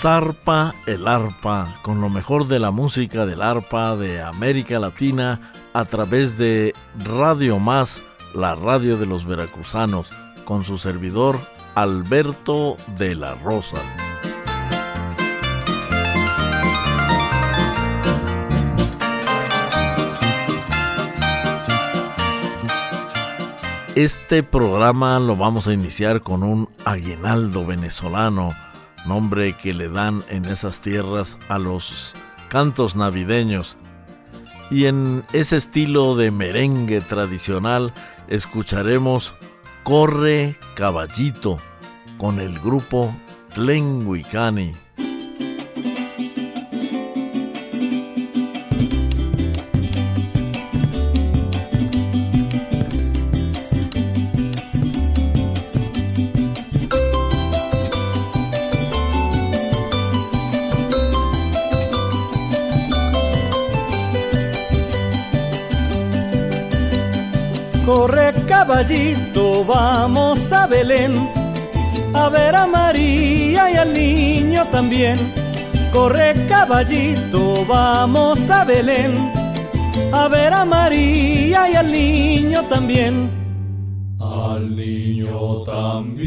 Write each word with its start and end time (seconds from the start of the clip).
Zarpa 0.00 0.72
el 0.86 1.06
arpa, 1.06 1.74
con 1.82 2.00
lo 2.00 2.08
mejor 2.08 2.48
de 2.48 2.58
la 2.58 2.70
música 2.70 3.26
del 3.26 3.42
arpa 3.42 3.96
de 3.96 4.22
América 4.22 4.78
Latina 4.78 5.52
a 5.74 5.84
través 5.84 6.38
de 6.38 6.72
Radio 7.04 7.58
Más, 7.58 8.02
la 8.34 8.54
radio 8.54 8.96
de 8.96 9.04
los 9.04 9.26
veracruzanos, 9.26 10.06
con 10.46 10.64
su 10.64 10.78
servidor 10.78 11.38
Alberto 11.74 12.78
de 12.96 13.14
la 13.14 13.34
Rosa. 13.34 13.76
Este 23.94 24.42
programa 24.42 25.18
lo 25.18 25.36
vamos 25.36 25.68
a 25.68 25.74
iniciar 25.74 26.22
con 26.22 26.42
un 26.42 26.70
aguinaldo 26.86 27.66
venezolano 27.66 28.48
nombre 29.06 29.52
que 29.54 29.74
le 29.74 29.88
dan 29.88 30.24
en 30.28 30.44
esas 30.44 30.80
tierras 30.80 31.36
a 31.48 31.58
los 31.58 32.12
cantos 32.48 32.96
navideños. 32.96 33.76
Y 34.70 34.86
en 34.86 35.24
ese 35.32 35.56
estilo 35.56 36.16
de 36.16 36.30
merengue 36.30 37.00
tradicional 37.00 37.92
escucharemos 38.28 39.34
Corre 39.82 40.56
Caballito 40.74 41.56
con 42.18 42.38
el 42.38 42.58
grupo 42.60 43.14
Tlenguicani. 43.54 44.72
Caballito 68.60 69.64
vamos 69.64 70.52
a 70.52 70.66
Belén 70.66 71.14
a 72.12 72.28
ver 72.28 72.54
a 72.54 72.66
María 72.66 73.70
y 73.72 73.76
al 73.76 73.94
niño 73.94 74.66
también. 74.70 75.16
Corre 75.90 76.46
caballito, 76.46 77.64
vamos 77.64 78.50
a 78.50 78.64
Belén 78.64 79.14
a 80.12 80.28
ver 80.28 80.52
a 80.52 80.66
María 80.66 81.70
y 81.70 81.74
al 81.74 81.90
niño 81.90 82.62
también. 82.66 83.30
Al 84.20 84.76
niño 84.76 85.62
también. 85.62 86.20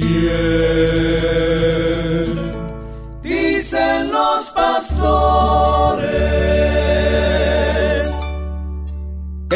Dicen 3.21 4.11
los 4.11 4.49
pastores 4.49 6.62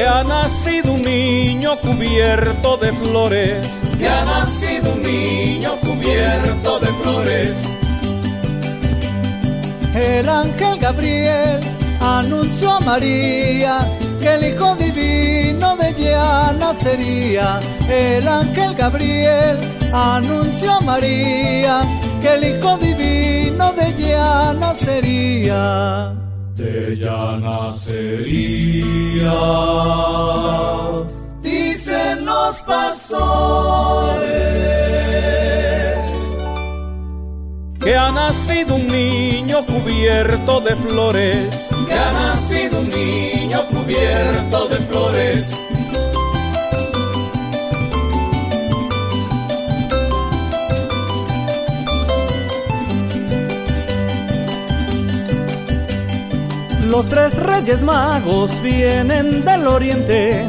ha 0.07 0.23
nacido 0.23 0.93
un 0.93 1.01
niño 1.01 1.77
cubierto 1.79 2.77
de 2.77 2.91
flores. 2.93 3.67
Que 3.99 4.07
ha 4.07 4.25
nacido 4.25 4.93
un 4.93 5.01
niño 5.01 5.71
cubierto 5.81 6.79
de 6.79 6.87
flores. 6.87 7.55
El 9.93 10.29
ángel 10.29 10.79
Gabriel 10.79 11.59
anunció 11.99 12.73
a 12.73 12.79
María 12.79 13.87
que 14.19 14.33
el 14.35 14.45
Hijo 14.45 14.75
Divino 14.75 15.75
de 15.77 15.89
ella 15.89 16.53
nacería. 16.53 17.59
El 17.89 18.27
ángel 18.27 18.75
Gabriel 18.75 19.57
anunció 19.93 20.73
a 20.73 20.81
María 20.81 21.81
que 22.21 22.33
el 22.35 22.43
Hijo 22.43 22.77
Divino 22.77 23.73
de 23.73 23.87
ella 23.87 24.53
nacería. 24.53 26.16
De 26.57 26.93
ella 26.93 27.37
nacería 27.37 29.31
dicen 31.39 32.25
los 32.25 32.59
pastores. 32.61 33.19
Que 37.79 37.95
ha 37.95 38.11
nacido 38.11 38.73
un 38.73 38.87
niño 38.87 39.63
cubierto 39.67 40.59
de 40.61 40.75
flores. 40.77 41.55
Que 41.87 41.93
ha 41.93 42.11
nacido 42.11 42.79
un 42.79 42.89
niño 42.89 43.63
cubierto 43.67 44.67
de 44.67 44.77
flores. 44.77 45.53
Los 56.89 57.07
tres 57.09 57.35
reyes 57.35 57.83
magos 57.83 58.61
vienen 58.61 59.43
del 59.43 59.67
oriente 59.67 60.47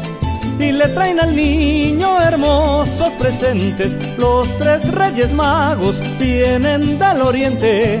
y 0.57 0.71
le 0.71 0.87
traen 0.89 1.19
al 1.19 1.35
niño 1.35 2.21
hermosos 2.21 3.11
presentes. 3.13 3.97
Los 4.17 4.47
tres 4.57 4.89
reyes 4.89 5.33
magos 5.33 6.01
vienen 6.19 6.97
del 6.97 7.21
oriente 7.21 7.99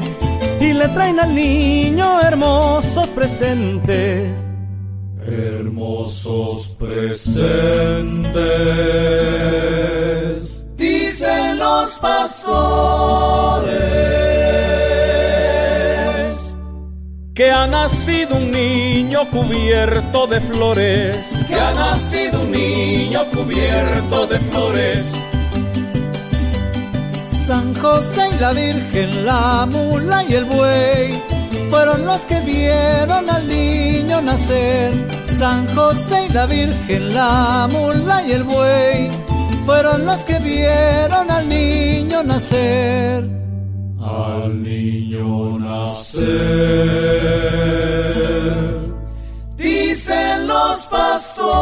y 0.59 0.73
le 0.73 0.87
traen 0.89 1.19
al 1.19 1.35
niño 1.35 2.21
hermosos 2.21 3.09
presentes. 3.09 4.49
Hermosos 5.25 6.67
presentes, 6.79 8.35
dicen 10.75 11.59
los 11.59 11.95
pastores, 11.97 12.49
que 17.39 17.49
ha 17.49 17.65
nacido 17.67 18.35
un 18.35 18.51
niño 18.51 19.25
cubierto 19.31 20.27
de 20.27 20.41
flores 20.41 21.25
que 21.47 21.55
ha 21.55 21.73
nacido 21.73 22.41
un 22.41 22.51
niño 22.51 23.21
cubierto 23.31 24.27
de 24.27 24.39
flores. 24.39 25.13
San 27.47 27.73
José 27.75 28.27
y 28.35 28.39
la 28.41 28.51
Virgen, 28.51 29.25
la 29.25 29.65
mula 29.65 30.25
y 30.27 30.33
el 30.33 30.43
buey 30.43 31.23
fueron 31.69 32.05
los 32.05 32.25
que 32.25 32.41
vieron 32.41 33.29
al 33.29 33.47
niño 33.47 34.21
nacer. 34.21 34.91
San 35.25 35.65
José 35.73 36.25
y 36.29 36.33
la 36.33 36.45
Virgen, 36.45 37.13
la 37.13 37.69
mula 37.71 38.21
y 38.27 38.33
el 38.33 38.43
buey 38.43 39.09
fueron 39.65 40.05
los 40.05 40.25
que 40.25 40.39
vieron 40.39 41.31
al 41.31 41.47
niño 41.47 42.21
nacer. 42.21 43.48
Al 44.09 44.63
niño 44.63 45.59
nacer 45.59 46.29
dicen 49.55 50.47
los 50.47 50.87
pastores. 50.87 51.59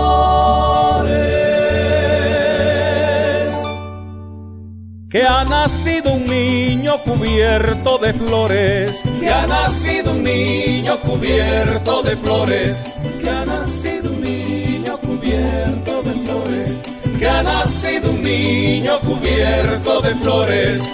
Que 5.10 5.24
ha 5.24 5.44
nacido 5.44 6.14
un 6.14 6.24
niño 6.26 6.94
cubierto 7.04 7.98
de 7.98 8.14
flores. 8.14 8.92
Que 9.20 9.30
ha 9.30 9.46
nacido 9.46 10.14
un 10.14 10.24
niño 10.24 10.98
cubierto 11.02 12.02
de 12.02 12.16
flores. 12.16 12.78
Que 13.22 13.30
ha 13.30 13.46
nacido 13.46 14.10
un 14.10 14.22
niño 14.22 14.98
cubierto 15.00 16.02
de 16.02 16.14
flores. 16.14 16.80
Que 17.20 17.28
ha 17.28 17.44
nacido 17.44 18.10
un 18.10 18.24
niño 18.24 19.00
cubierto 19.02 20.02
de 20.02 20.16
flores. 20.16 20.90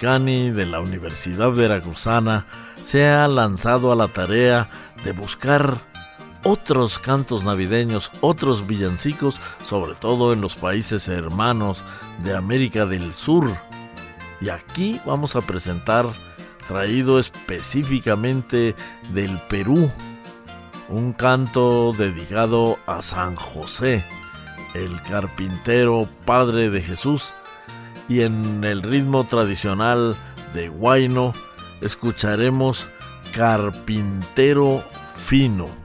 De 0.00 0.64
la 0.64 0.80
Universidad 0.80 1.52
Veracruzana 1.52 2.46
se 2.82 3.06
ha 3.06 3.28
lanzado 3.28 3.92
a 3.92 3.94
la 3.94 4.08
tarea 4.08 4.70
de 5.04 5.12
buscar 5.12 5.76
otros 6.42 6.98
cantos 6.98 7.44
navideños, 7.44 8.10
otros 8.22 8.66
villancicos, 8.66 9.38
sobre 9.62 9.94
todo 9.94 10.32
en 10.32 10.40
los 10.40 10.56
países 10.56 11.06
hermanos 11.08 11.84
de 12.24 12.34
América 12.34 12.86
del 12.86 13.12
Sur. 13.12 13.50
Y 14.40 14.48
aquí 14.48 14.98
vamos 15.04 15.36
a 15.36 15.42
presentar, 15.42 16.06
traído 16.66 17.18
específicamente 17.18 18.74
del 19.12 19.38
Perú, 19.50 19.92
un 20.88 21.12
canto 21.12 21.92
dedicado 21.92 22.78
a 22.86 23.02
San 23.02 23.36
José, 23.36 24.02
el 24.72 24.98
carpintero 25.02 26.08
Padre 26.24 26.70
de 26.70 26.80
Jesús, 26.80 27.34
y 28.10 28.22
en 28.22 28.64
el 28.64 28.82
ritmo 28.82 29.22
tradicional 29.24 30.16
de 30.52 30.68
Guayno 30.68 31.32
escucharemos 31.80 32.86
Carpintero 33.32 34.82
Fino. 35.14 35.79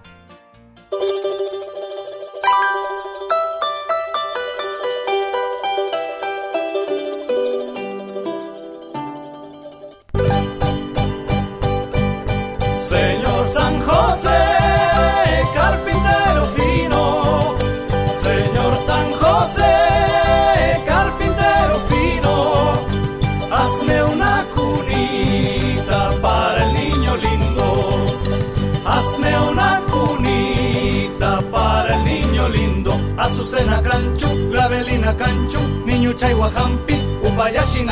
Azucena 33.26 33.82
canchu, 33.82 34.28
Clavelina 34.52 35.16
canchu, 35.18 35.60
niño 35.86 36.14
chayhuajampi, 36.14 36.96
upayashi. 37.24 37.86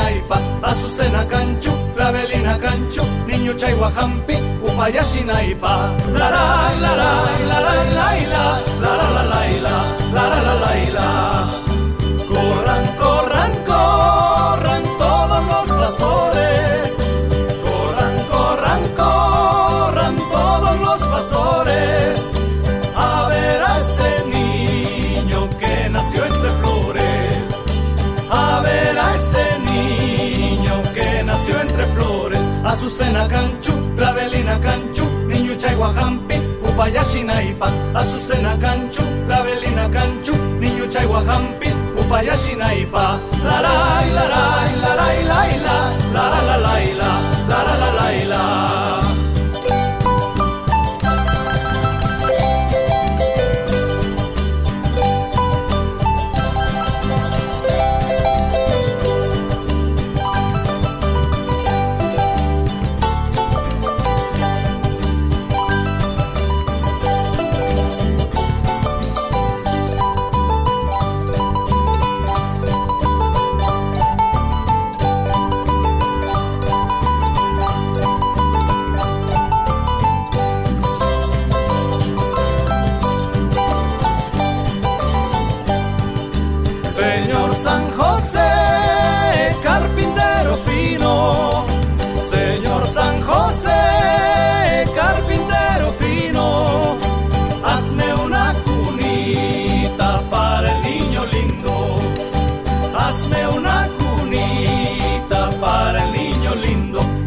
Azucena 0.62 1.24
canchu, 1.26 1.72
Clavelina 1.96 2.58
canchu, 2.58 3.02
niño 3.26 3.54
chayhuajampi, 3.54 4.36
upayashi 4.62 5.24
naipa. 5.24 5.92
La 6.12 6.30
la 6.30 6.70
la 6.82 6.92
la 6.94 7.10
la 7.48 7.58
la 7.58 7.74
la 7.74 8.12
la 8.30 8.60
la 8.80 9.02
la 9.02 9.24
la 9.24 9.42
la 9.64 9.76
la 10.12 10.24
la 10.28 10.42
la 10.44 10.74
la 10.96 11.08
Corran, 12.28 12.86
corran, 12.96 12.96
corran 12.98 13.33
Azucena 33.24 33.28
canchu, 33.28 33.72
clavelina 33.96 34.58
canchu, 34.60 35.04
niño 35.26 35.56
chayhuajampi, 35.56 36.36
upayashi 36.62 37.22
naipa. 37.24 37.72
Azucena 37.94 38.56
canchu, 38.58 39.02
clavelina 39.26 39.88
canchu, 39.88 40.34
niño 40.60 40.86
chayhuajampi, 40.86 41.68
upayashi 41.96 42.54
naipa. 42.54 43.18
La 43.42 43.60
la 43.62 43.74
la 44.12 44.24
la 44.28 44.50
la 44.82 44.94
la 44.94 45.08
la 45.08 45.32
la 45.32 45.80
la 46.12 46.24
la 46.24 46.42
la 46.42 46.56
la 46.56 46.76
la 47.00 47.10
la 47.48 47.76
la 47.80 47.90
la 47.96 48.24
la 48.28 48.53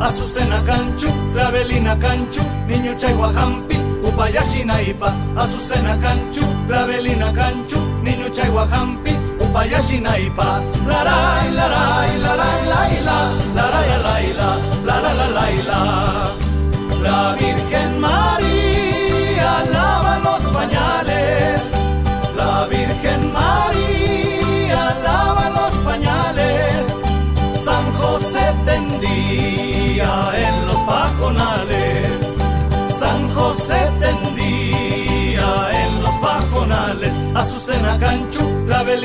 Azucena 0.08 0.64
canchu, 0.64 1.10
clavelina 1.34 1.94
canchu, 2.00 2.42
niño 2.66 2.94
chayhuajampi, 2.96 3.76
upayashi 4.08 4.64
naipa. 4.64 5.10
Azucena 5.36 5.98
canchu, 6.04 6.46
clavelina 6.68 7.30
canchu, 7.34 7.80
niño 8.06 8.30
chayhuajampi, 8.30 9.12
upayashi 9.44 10.00
naipa. 10.00 10.62
La 10.88 11.04
la 11.08 11.18
la 11.58 11.68
la 11.74 11.88
la 12.24 12.34
la 12.40 12.48
la 12.48 13.20
la 14.86 15.00
la 15.20 15.48
la 15.70 15.80
la 17.04 17.36
Virgen 17.40 18.00
María 18.00 19.52
lava 19.74 20.20
los 20.24 20.44
pañales. 20.56 21.77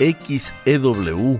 XEW, 0.00 1.38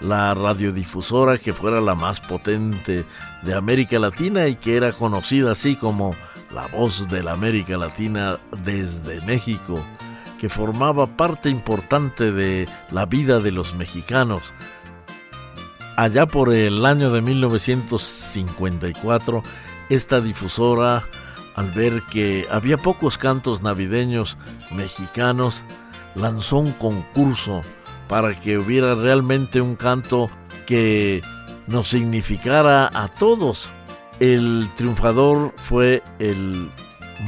la 0.00 0.32
radiodifusora 0.32 1.36
que 1.38 1.52
fuera 1.52 1.80
la 1.80 1.96
más 1.96 2.20
potente 2.20 3.04
de 3.42 3.54
América 3.54 3.98
Latina 3.98 4.46
y 4.46 4.54
que 4.54 4.76
era 4.76 4.92
conocida 4.92 5.50
así 5.52 5.74
como 5.74 6.12
la 6.54 6.68
voz 6.68 7.08
de 7.08 7.24
la 7.24 7.32
América 7.32 7.76
Latina 7.76 8.38
desde 8.64 9.20
México, 9.26 9.84
que 10.38 10.48
formaba 10.48 11.16
parte 11.16 11.50
importante 11.50 12.30
de 12.30 12.68
la 12.92 13.06
vida 13.06 13.40
de 13.40 13.50
los 13.50 13.74
mexicanos. 13.74 14.42
Allá 15.96 16.26
por 16.26 16.54
el 16.54 16.86
año 16.86 17.10
de 17.10 17.22
1954, 17.22 19.42
esta 19.88 20.20
difusora, 20.20 21.02
al 21.56 21.72
ver 21.72 22.02
que 22.10 22.46
había 22.50 22.76
pocos 22.78 23.18
cantos 23.18 23.62
navideños 23.62 24.38
mexicanos, 24.70 25.64
lanzó 26.14 26.58
un 26.58 26.70
concurso 26.72 27.62
para 28.10 28.38
que 28.38 28.58
hubiera 28.58 28.96
realmente 28.96 29.60
un 29.60 29.76
canto 29.76 30.28
que 30.66 31.22
nos 31.68 31.88
significara 31.88 32.90
a 32.92 33.06
todos. 33.06 33.70
El 34.18 34.68
triunfador 34.76 35.54
fue 35.56 36.02
el 36.18 36.68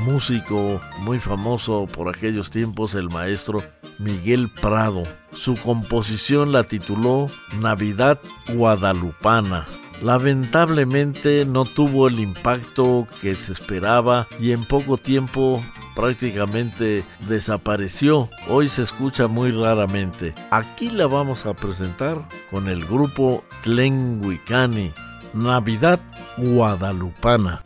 músico 0.05 0.81
muy 0.99 1.21
famoso 1.21 1.87
por 1.87 2.09
aquellos 2.09 2.51
tiempos, 2.51 2.97
el 2.97 3.09
maestro 3.11 3.59
Miguel 3.99 4.51
Prado. 4.61 5.05
Su 5.33 5.55
composición 5.55 6.51
la 6.51 6.65
tituló 6.65 7.29
Navidad 7.61 8.19
Guadalupana. 8.53 9.67
Lamentablemente 10.03 11.45
no 11.45 11.65
tuvo 11.65 12.09
el 12.09 12.19
impacto 12.19 13.07
que 13.21 13.35
se 13.35 13.53
esperaba 13.53 14.27
y 14.41 14.51
en 14.51 14.65
poco 14.65 14.99
tiempo 14.99 15.65
prácticamente 15.95 17.05
desapareció. 17.29 18.29
Hoy 18.49 18.69
se 18.69 18.83
escucha 18.83 19.29
muy 19.29 19.53
raramente. 19.53 20.35
Aquí 20.51 20.91
la 20.91 21.07
vamos 21.07 21.47
a 21.47 21.55
presentar 21.55 22.27
con 22.51 22.69
el 22.69 22.85
grupo 22.85 23.45
Tlenguicani, 23.63 24.93
Navidad 25.35 26.01
Guadalupana. 26.37 27.63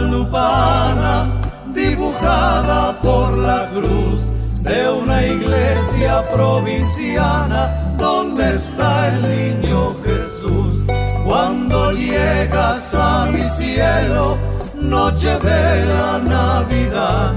Guadalupana, 0.00 1.30
dibujada 1.74 2.98
por 3.02 3.36
la 3.36 3.68
cruz 3.70 4.20
de 4.62 4.88
una 4.90 5.26
iglesia 5.26 6.22
provinciana, 6.32 7.94
donde 7.98 8.50
está 8.50 9.08
el 9.08 9.22
niño 9.22 9.94
Jesús. 10.04 10.86
Cuando 11.24 11.92
llegas 11.92 12.94
a 12.94 13.26
mi 13.26 13.42
cielo, 13.50 14.38
noche 14.74 15.38
de 15.38 15.84
la 15.86 16.18
Navidad, 16.18 17.32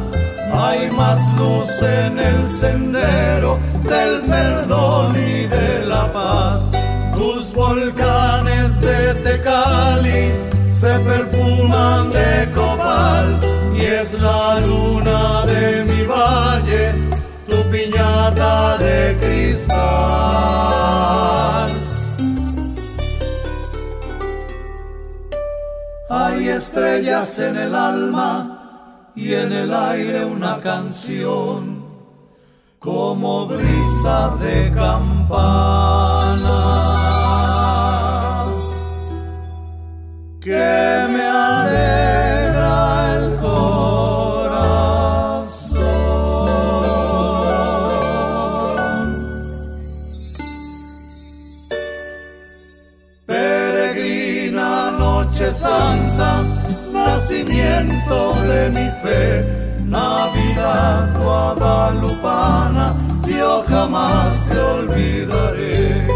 hay 0.53 0.89
más 0.91 1.19
luz 1.37 1.81
en 1.81 2.19
el 2.19 2.49
sendero 2.49 3.59
del 3.83 4.21
perdón 4.21 5.15
y 5.15 5.47
de 5.47 5.85
la 5.85 6.11
paz 6.13 6.72
Hay 26.09 26.49
estrellas 26.49 27.39
en 27.39 27.55
el 27.57 27.75
alma 27.75 29.11
y 29.15 29.33
en 29.33 29.51
el 29.51 29.73
aire 29.73 30.25
una 30.25 30.59
canción 30.59 31.83
como 32.79 33.47
brisa 33.47 34.35
de 34.41 34.71
campana. 34.71 36.23
que 40.43 41.07
me 41.09 41.23
alegra 41.23 42.32
noche 55.23 55.51
santa, 55.53 56.43
nacimiento 56.91 58.33
de 58.43 58.69
mi 58.69 58.89
fe, 59.01 59.45
Navidad 59.85 61.17
guadalupana, 61.19 62.95
yo 63.25 63.63
jamás 63.67 64.39
te 64.49 64.59
olvidaré. 64.59 66.12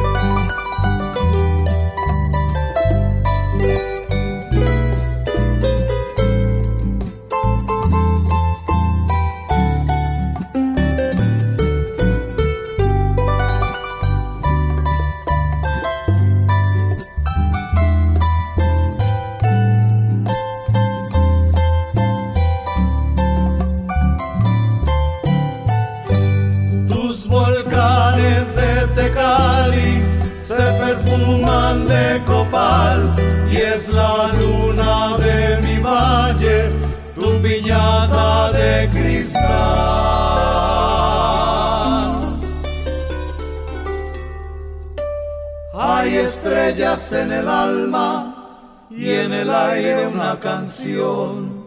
Hay 45.80 46.18
estrellas 46.18 47.12
en 47.12 47.32
el 47.32 47.48
alma 47.48 48.88
y 48.90 49.10
en 49.10 49.34
el 49.34 49.50
aire 49.50 50.08
una 50.08 50.40
canción 50.40 51.66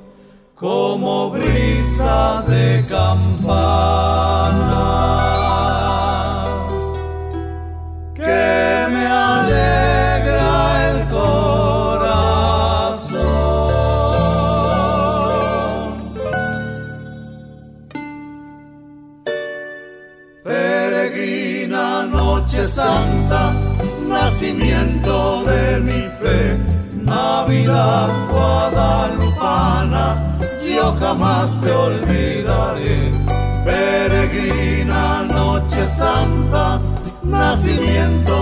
como 0.55 1.31
brisa 1.31 2.43
de 2.49 2.85
campana. 2.89 3.61
Santa, 22.67 23.53
nacimiento 24.09 25.43
de 25.45 25.81
mi 25.81 26.03
fe, 26.21 26.59
Navidad 27.03 28.11
guadalupana, 28.31 30.07
yo 30.63 30.95
jamás 31.01 31.61
te 31.61 31.71
olvidaré. 31.73 33.13
Peregrina 33.65 35.23
noche 35.23 35.87
santa, 35.87 36.79
nacimiento 37.23 38.40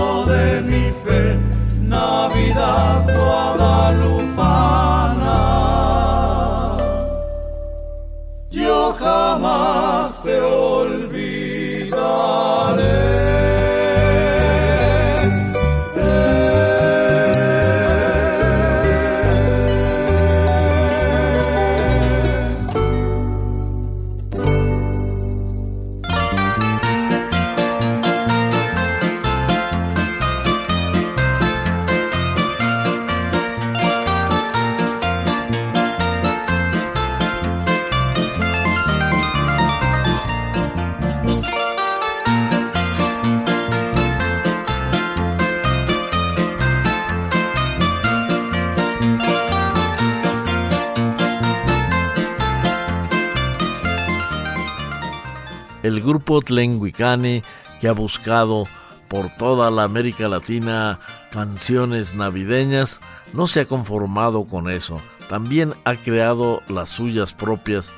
el 55.89 56.01
grupo 56.01 56.41
Tlenguicani 56.41 57.41
que 57.81 57.87
ha 57.87 57.93
buscado 57.93 58.65
por 59.07 59.29
toda 59.35 59.71
la 59.71 59.83
América 59.83 60.27
Latina 60.27 60.99
canciones 61.31 62.13
navideñas, 62.13 62.99
no 63.33 63.47
se 63.47 63.61
ha 63.61 63.65
conformado 63.65 64.45
con 64.45 64.69
eso. 64.69 64.97
También 65.29 65.73
ha 65.85 65.95
creado 65.95 66.61
las 66.67 66.89
suyas 66.89 67.33
propias 67.33 67.91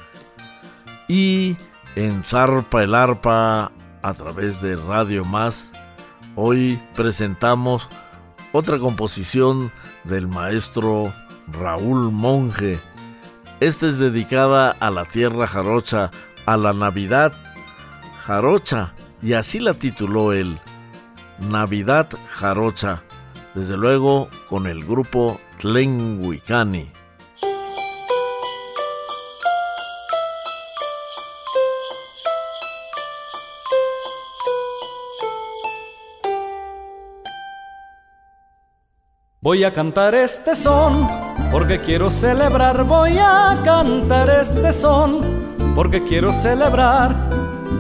y 1.08 1.58
en 1.96 2.24
Zarpa 2.24 2.82
el 2.84 2.96
Arpa 2.96 3.72
a 4.02 4.14
través 4.14 4.62
de 4.62 4.78
Radio 4.78 5.26
Más, 5.26 5.70
hoy 6.36 6.80
presentamos 6.96 7.88
otra 8.54 8.80
composición 8.80 9.70
del 10.06 10.28
maestro 10.28 11.14
Raúl 11.48 12.12
Monge. 12.12 12.80
Esta 13.60 13.86
es 13.86 14.00
dedicada 14.00 14.72
a 14.80 14.90
la 14.92 15.04
tierra 15.06 15.46
jarocha, 15.46 16.10
a 16.46 16.58
la 16.58 16.72
Navidad 16.74 17.34
jarocha, 18.26 18.94
y 19.22 19.34
así 19.34 19.60
la 19.60 19.74
tituló 19.74 20.34
él, 20.34 20.60
Navidad 21.50 22.08
jarocha, 22.28 23.04
desde 23.56 23.78
luego 23.78 24.30
con 24.50 24.68
el 24.68 24.86
grupo 24.86 25.40
Tlenguicani. 25.60 26.92
Voy 39.44 39.64
a 39.64 39.74
cantar 39.74 40.14
este 40.14 40.54
son 40.54 41.08
porque 41.52 41.80
quiero 41.80 42.12
celebrar, 42.12 42.84
voy 42.84 43.18
a 43.18 43.60
cantar 43.66 44.30
este 44.30 44.72
son 44.72 45.20
porque 45.74 46.04
quiero 46.04 46.32
celebrar 46.32 47.31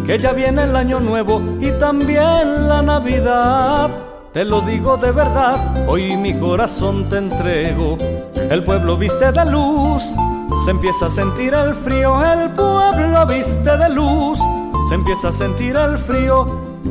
que 0.05 0.20
ya 0.20 0.34
viene 0.34 0.63
el 0.63 0.75
año 0.75 1.00
nuevo 1.00 1.41
y 1.60 1.72
también 1.79 2.67
la 2.67 2.81
Navidad. 2.81 3.89
Te 4.34 4.46
lo 4.46 4.62
digo 4.62 4.98
de 4.98 5.12
verdad, 5.12 5.88
hoy 5.88 6.15
mi 6.15 6.34
corazón 6.34 7.10
te 7.10 7.17
entrego. 7.17 7.98
El 8.50 8.63
pueblo 8.63 8.98
viste 8.98 9.31
de 9.31 9.46
luz, 9.51 10.03
se 10.63 10.72
empieza 10.72 11.08
a 11.08 11.10
sentir 11.10 11.53
el 11.53 11.74
frío, 11.75 12.24
el 12.24 12.50
pueblo 12.51 13.25
viste 13.27 13.77
de 13.77 13.89
luz, 13.89 14.39
se 14.89 14.96
empieza 14.96 15.29
a 15.29 15.31
sentir 15.34 15.75
el 15.75 15.98
frío, 15.98 16.46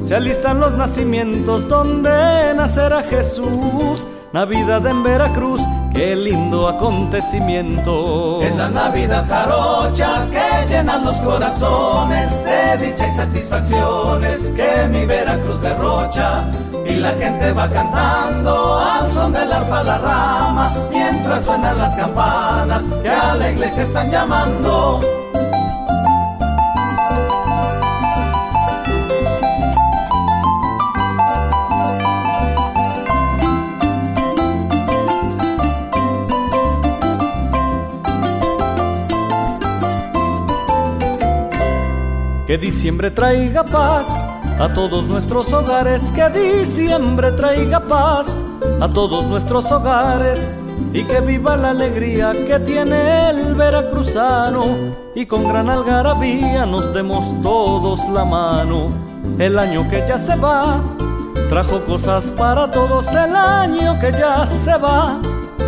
se 0.05 0.17
alistan 0.17 0.61
los 0.61 0.75
nacimientos 0.75 1.69
donde 1.69 2.53
nacerá 2.55 3.03
Jesús. 3.03 4.07
Navidad 4.33 4.87
en 4.87 5.03
Veracruz, 5.03 5.61
qué 5.93 6.17
lindo 6.17 6.69
acontecimiento. 6.69 8.43
Es 8.43 8.57
la 8.57 8.69
Navidad 8.69 9.27
jarocha 9.29 10.27
que 10.31 10.67
llena 10.69 10.99
los 10.99 11.17
corazones 11.21 12.33
de 12.45 12.87
dicha 12.87 13.07
y 13.07 13.11
satisfacciones 13.11 14.51
que 14.51 14.89
mi 14.89 15.05
Veracruz 15.07 15.61
derrocha. 15.61 16.45
Y 16.87 16.97
la 16.97 17.13
gente 17.13 17.53
va 17.53 17.69
cantando 17.69 18.79
al 18.79 19.11
son 19.13 19.33
del 19.33 19.53
arpa 19.53 19.83
la 19.85 19.99
rama, 19.99 20.75
mientras 20.91 21.45
suenan 21.45 21.79
las 21.79 21.95
campanas 21.95 22.83
que 23.03 23.09
a 23.09 23.35
la 23.35 23.51
iglesia 23.51 23.85
están 23.85 24.11
llamando. 24.11 25.20
Que 42.51 42.59
diciembre 42.59 43.13
traiga 43.13 43.63
paz 43.63 44.09
a 44.59 44.69
todos 44.75 45.07
nuestros 45.07 45.53
hogares, 45.53 46.11
que 46.11 46.29
diciembre 46.31 47.31
traiga 47.31 47.79
paz 47.79 48.37
a 48.81 48.89
todos 48.89 49.25
nuestros 49.27 49.71
hogares 49.71 50.51
y 50.93 51.05
que 51.05 51.21
viva 51.21 51.57
la 51.57 51.71
alegría 51.71 52.33
que 52.33 52.59
tiene 52.59 53.31
el 53.31 53.55
veracruzano 53.55 54.65
y 55.15 55.27
con 55.27 55.47
gran 55.47 55.71
algarabía 55.71 56.67
nos 56.67 56.93
demos 56.93 57.41
todos 57.41 58.09
la 58.09 58.25
mano. 58.25 58.89
El 59.39 59.57
año 59.57 59.89
que 59.89 60.03
ya 60.09 60.19
se 60.19 60.35
va 60.35 60.83
trajo 61.51 61.85
cosas 61.85 62.33
para 62.33 62.69
todos, 62.69 63.15
el 63.15 63.37
año 63.37 63.97
que 64.01 64.11
ya 64.11 64.45
se 64.45 64.77
va 64.77 65.21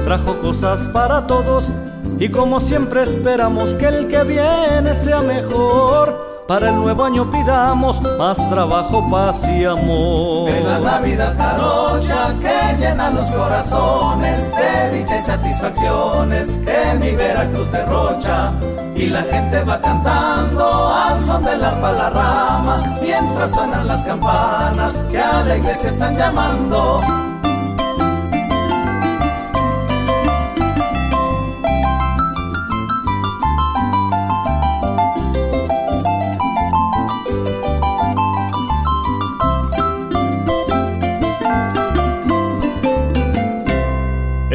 trajo 0.05 0.37
cosas 0.41 0.89
para 0.89 1.29
todos 1.29 1.73
y 2.19 2.29
como 2.29 2.59
siempre 2.59 3.05
esperamos 3.05 3.77
que 3.77 3.87
el 3.87 4.09
que 4.09 4.25
viene 4.25 4.97
sea 4.97 5.21
mejor 5.21 6.32
para 6.53 6.69
el 6.69 6.77
nuevo 6.77 7.05
año 7.05 7.31
pidamos 7.31 8.03
más 8.19 8.37
trabajo, 8.51 9.03
paz 9.11 9.49
y 9.49 9.65
amor. 9.65 10.51
Es 10.51 10.63
la 10.63 10.81
Navidad 10.81 11.35
jarocha 11.35 12.35
que 12.43 12.77
llena 12.79 13.09
los 13.09 13.31
corazones 13.31 14.51
de 14.55 14.99
dicha 14.99 15.19
y 15.19 15.23
satisfacciones 15.23 16.49
que 16.49 16.99
mi 17.01 17.17
Veracruz 17.17 17.73
derrocha. 17.73 18.53
Y 18.95 19.07
la 19.07 19.23
gente 19.23 19.65
va 19.65 19.81
cantando 19.81 20.89
al 20.89 21.25
son 21.25 21.43
del 21.43 21.65
arpa 21.65 21.91
la 21.93 22.11
rama, 22.11 22.99
mientras 23.01 23.51
suenan 23.51 23.87
las 23.87 24.05
campanas 24.05 24.93
que 25.11 25.19
a 25.19 25.43
la 25.45 25.57
iglesia 25.57 25.89
están 25.89 26.19
llamando. 26.19 27.32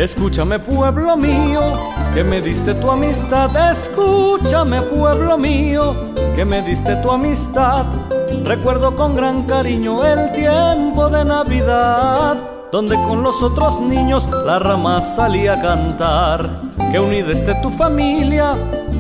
Escúchame 0.08 0.58
pueblo 0.60 1.18
mío, 1.18 1.60
que 2.14 2.24
me 2.24 2.40
diste 2.40 2.74
tu 2.76 2.90
amistad. 2.90 3.50
Escúchame 3.72 4.82
pueblo 4.84 5.38
mío, 5.38 5.98
que 6.34 6.46
me 6.46 6.62
diste 6.62 6.96
tu 7.04 7.12
amistad. 7.12 7.88
Recuerdo 8.46 8.96
con 8.96 9.18
gran 9.18 9.44
cariño 9.44 10.06
el 10.06 10.32
tiempo 10.32 11.10
de 11.10 11.26
Navidad, 11.26 12.38
donde 12.72 12.96
con 13.04 13.22
los 13.22 13.44
otros 13.44 13.82
niños 13.82 14.30
la 14.46 14.60
rama 14.60 15.02
salía 15.02 15.56
a 15.56 15.62
cantar. 15.62 16.62
Que 16.90 17.02
unida 17.02 17.34
esté 17.34 17.56
tu 17.56 17.70
familia, 17.72 18.54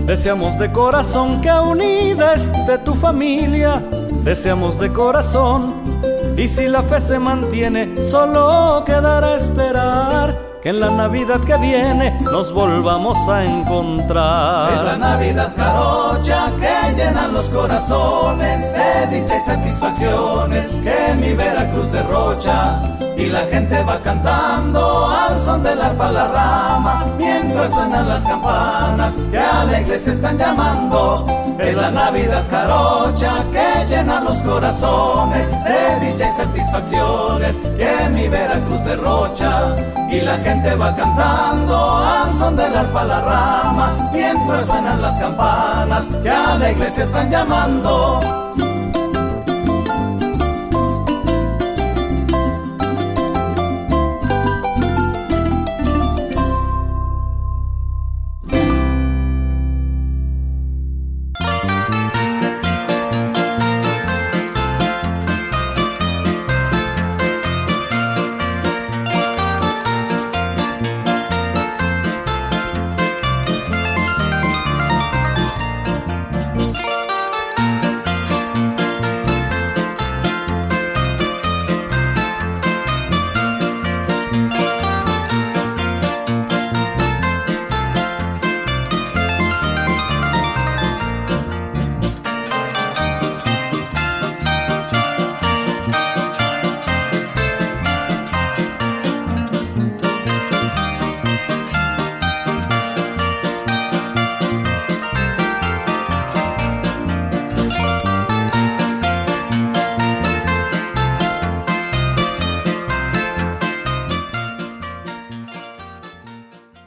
deseamos 0.06 0.60
de 0.60 0.74
corazón 0.74 1.40
que 1.40 1.52
unida 1.54 2.34
esté 2.34 2.80
tu 2.80 2.96
familia, 2.96 3.82
deseamos 4.26 4.78
de 4.78 4.92
corazón. 4.92 5.74
Y 6.36 6.50
si 6.50 6.68
la 6.68 6.84
fe 6.84 7.00
se 7.00 7.18
mantiene, 7.18 7.96
solo 8.02 8.84
quedará 8.86 9.38
esperar 9.38 10.47
en 10.68 10.82
la 10.82 10.90
Navidad 10.90 11.40
que 11.46 11.56
viene 11.58 12.18
nos 12.20 12.52
volvamos 12.52 13.18
a 13.30 13.46
encontrar. 13.46 14.74
Es 14.74 14.84
la 14.84 14.98
Navidad 14.98 15.54
jarocha 15.56 16.52
que 16.60 16.94
llena 16.94 17.30
los 17.30 17.50
corazones 17.50 18.74
de 18.74 19.18
dicha 19.18 19.38
y 19.38 19.42
satisfacciones 19.42 20.68
que 20.84 21.16
mi 21.22 21.34
Veracruz 21.34 21.90
derrocha. 21.94 22.82
Y 23.16 23.28
la 23.28 23.46
gente 23.46 23.82
va 23.84 24.02
cantando 24.02 25.08
al 25.08 25.42
son 25.42 25.64
del 25.64 25.82
arpa 25.82 26.12
la 26.12 26.28
rama, 26.28 27.06
mientras 27.18 27.74
suenan 27.74 28.10
las 28.10 28.26
campanas 28.26 29.14
que 29.32 29.40
a 29.40 29.64
la 29.64 29.82
iglesia 29.82 30.12
están 30.12 30.38
llamando. 30.38 31.47
Es 31.60 31.76
la 31.76 31.90
Navidad 31.90 32.44
jarocha 32.52 33.44
que 33.52 33.86
llena 33.88 34.22
los 34.22 34.40
corazones 34.44 35.48
de 35.64 36.06
dicha 36.06 36.30
y 36.30 36.32
satisfacciones 36.32 37.58
que 37.58 38.10
mi 38.14 38.28
Veracruz 38.28 38.84
derrocha. 38.86 39.76
Y 40.10 40.22
la 40.22 40.38
gente 40.38 40.76
va 40.76 40.96
cantando 40.96 41.98
al 41.98 42.34
son 42.34 42.56
del 42.56 42.76
arpa 42.76 43.04
la 43.04 43.22
rama, 43.22 44.10
mientras 44.14 44.66
suenan 44.66 45.02
las 45.02 45.18
campanas 45.18 46.06
que 46.22 46.30
a 46.30 46.56
la 46.56 46.72
iglesia 46.72 47.04
están 47.04 47.30
llamando. 47.30 48.20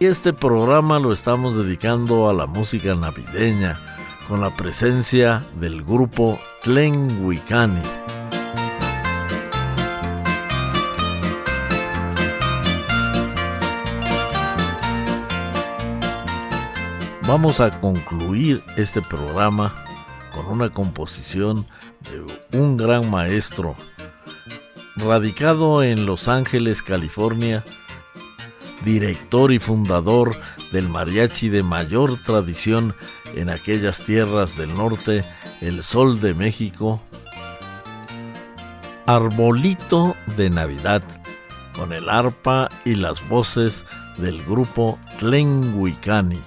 Y 0.03 0.07
este 0.07 0.33
programa 0.33 0.99
lo 0.99 1.13
estamos 1.13 1.55
dedicando 1.55 2.31
a 2.31 2.33
la 2.33 2.47
música 2.47 2.95
navideña 2.95 3.79
con 4.29 4.41
la 4.41 4.49
presencia 4.49 5.45
del 5.61 5.85
grupo 5.85 6.41
Tlenhuicani. 6.63 7.83
Vamos 17.29 17.61
a 17.61 17.79
concluir 17.79 18.65
este 18.79 19.03
programa 19.03 19.75
con 20.33 20.47
una 20.47 20.71
composición 20.71 21.67
de 22.51 22.59
un 22.59 22.79
gran 22.79 23.11
maestro, 23.11 23.77
radicado 24.97 25.83
en 25.83 26.07
Los 26.07 26.27
Ángeles, 26.27 26.81
California, 26.81 27.63
director 28.85 29.53
y 29.53 29.59
fundador 29.59 30.37
del 30.73 30.89
mariachi 30.89 31.49
de 31.49 31.63
mayor 31.63 32.17
tradición 32.19 32.95
en 33.35 33.51
aquellas 33.51 34.05
tierras 34.05 34.57
del 34.57 34.75
norte, 34.75 35.25
el 35.61 35.83
Sol 35.85 36.21
de 36.21 36.35
México, 36.35 37.03
Arbolito 39.07 40.15
de 40.37 40.51
Navidad, 40.51 41.03
con 41.77 41.93
el 41.93 42.09
arpa 42.09 42.69
y 42.85 42.95
las 42.95 43.27
voces 43.29 43.85
del 44.19 44.43
grupo 44.45 44.99
Tlenguicani. 45.19 46.41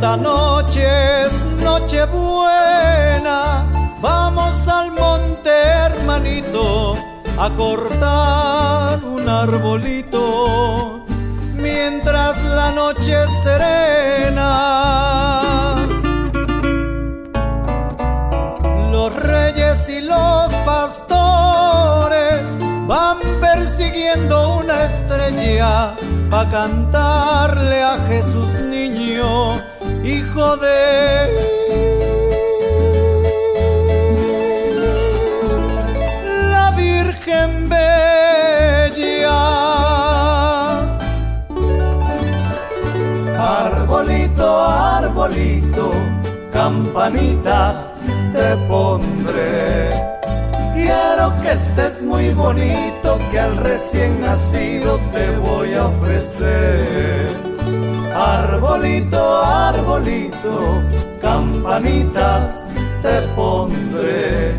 Esta 0.00 0.16
noche 0.16 1.26
es 1.26 1.44
noche 1.62 2.06
buena, 2.06 3.66
vamos 4.00 4.66
al 4.66 4.92
monte 4.92 5.50
hermanito 5.50 6.96
a 7.36 7.50
cortar 7.50 9.04
un 9.04 9.28
arbolito 9.28 11.04
mientras 11.52 12.42
la 12.42 12.70
noche 12.70 13.14
serena. 13.42 14.54
Los 18.90 19.14
reyes 19.16 19.86
y 19.90 20.00
los 20.00 20.48
pastores 20.64 22.40
van 22.86 23.18
persiguiendo 23.38 24.60
una 24.60 24.84
estrella 24.84 25.94
para 26.30 26.50
cantarle 26.50 27.82
a 27.82 27.98
Jesús 28.08 28.48
hijo 30.30 30.56
de 30.56 30.78
la 36.52 36.70
Virgen 36.76 37.68
Bella. 37.68 39.40
Arbolito, 43.38 44.64
arbolito, 44.64 45.90
campanitas 46.52 47.88
te 48.32 48.56
pondré 48.68 49.90
Quiero 50.74 51.34
que 51.42 51.52
estés 51.52 52.02
muy 52.02 52.30
bonito, 52.30 53.18
que 53.30 53.40
al 53.40 53.56
recién 53.56 54.20
nacido 54.20 54.98
te 55.12 55.36
voy 55.38 55.74
a 55.74 55.86
ofrecer. 55.86 57.49
Arbolito, 58.30 59.42
arbolito, 59.42 60.82
campanitas 61.20 62.44
te 63.02 63.22
pondré. 63.34 64.56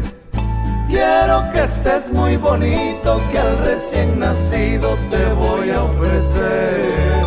Quiero 0.89 1.49
que 1.53 1.63
estés 1.63 2.11
muy 2.11 2.35
bonito, 2.35 3.21
que 3.31 3.39
al 3.39 3.57
recién 3.59 4.19
nacido 4.19 4.97
te 5.09 5.23
voy 5.33 5.69
a 5.69 5.83
ofrecer. 5.83 7.23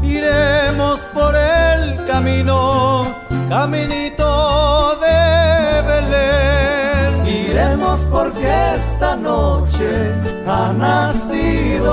Iremos 0.00 1.00
por 1.12 1.34
el 1.34 2.04
camino, 2.06 3.04
caminito 3.48 4.96
de 4.96 5.82
Belén 5.88 7.26
Iremos 7.26 8.00
porque 8.10 8.48
esta 8.76 9.16
noche 9.16 10.14
ha 10.46 10.72
nacido 10.72 11.90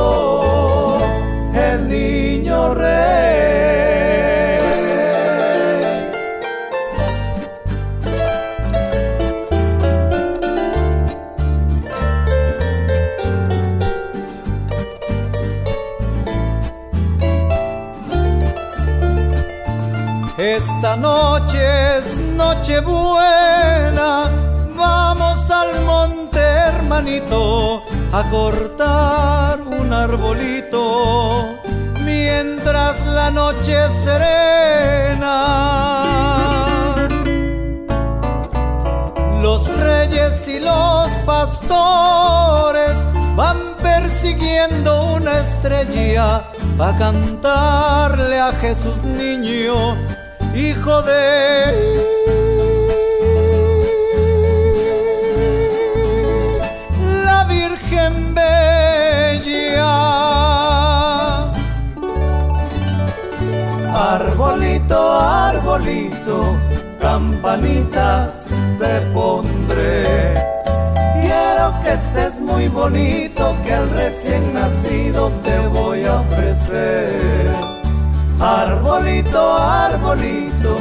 el 1.78 1.88
niño 1.88 2.74
rey. 2.74 3.38
Esta 20.38 20.96
noche 20.96 21.98
es 21.98 22.16
noche 22.36 22.80
buena 22.82 24.30
Vamos 24.76 25.50
al 25.50 25.84
monte, 25.84 26.40
hermanito, 26.40 27.82
a 28.12 28.30
cortar 28.30 29.60
un 29.62 29.92
arbolito 29.92 31.58
mientras 32.28 32.96
la 33.06 33.32
noche 33.32 33.76
serena. 34.04 35.36
Los 39.42 39.62
reyes 39.88 40.48
y 40.48 40.60
los 40.60 41.08
pastores 41.26 42.96
van 43.36 43.60
persiguiendo 43.82 45.13
una 45.18 45.34
estrella 45.46 46.28
para 46.78 46.98
cantarle 46.98 48.40
a 48.40 48.52
Jesús 48.63 48.98
niño, 49.04 49.96
hijo 50.54 51.02
de 51.04 52.47
Arbolito, 64.38 65.19
arbolito, 65.19 66.60
campanitas 67.00 68.43
te 68.78 69.02
pondré. 69.12 70.36
Quiero 71.23 71.73
que 71.82 71.93
estés 71.93 72.39
muy 72.39 72.67
bonito, 72.67 73.56
que 73.65 73.73
al 73.73 73.89
recién 73.89 74.54
nacido 74.54 75.32
te 75.43 75.58
voy 75.69 76.06
a 76.06 76.19
ofrecer. 76.19 77.52
Arbolito, 78.39 79.58
arbolito, 79.58 80.78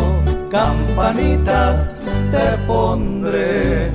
campanitas 0.51 1.95
te 2.31 2.59
pondré. 2.67 3.91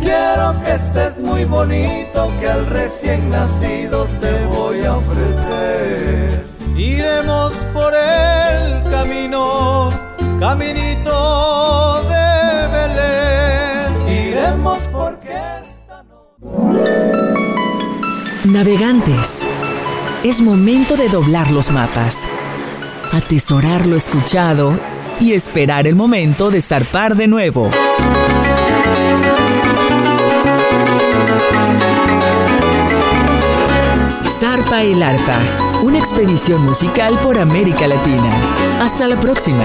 Quiero 0.00 0.54
que 0.62 0.74
estés 0.74 1.18
muy 1.18 1.44
bonito, 1.44 2.30
que 2.40 2.48
al 2.48 2.64
recién 2.66 3.28
nacido 3.28 4.06
te 4.20 4.46
voy 4.46 4.84
a 4.84 4.94
ofrecer. 4.94 6.57
Iremos 6.78 7.52
por 7.74 7.92
el 7.92 8.84
camino, 8.88 9.90
caminito 10.38 12.04
de 12.04 12.68
Belén. 12.72 14.08
Iremos 14.08 14.78
porque 14.92 15.30
esta 15.60 16.04
noche... 16.04 16.92
Navegantes, 18.44 19.44
es 20.22 20.40
momento 20.40 20.96
de 20.96 21.08
doblar 21.08 21.50
los 21.50 21.72
mapas, 21.72 22.28
atesorar 23.12 23.84
lo 23.84 23.96
escuchado 23.96 24.78
y 25.18 25.32
esperar 25.32 25.88
el 25.88 25.96
momento 25.96 26.52
de 26.52 26.60
zarpar 26.60 27.16
de 27.16 27.26
nuevo. 27.26 27.70
Zarpa 34.38 34.84
el 34.84 35.02
arpa, 35.02 35.40
una 35.82 35.98
expedición 35.98 36.64
musical 36.64 37.18
por 37.20 37.38
América 37.38 37.86
Latina. 37.86 38.30
Hasta 38.80 39.06
la 39.06 39.16
próxima. 39.18 39.64